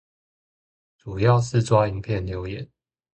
[0.97, 2.67] 主要是抓影片留言